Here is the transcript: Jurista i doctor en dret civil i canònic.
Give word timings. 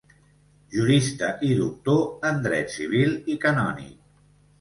Jurista 0.75 1.27
i 1.49 1.51
doctor 1.59 1.99
en 2.31 2.39
dret 2.47 2.73
civil 2.77 3.13
i 3.35 3.37
canònic. 3.45 3.93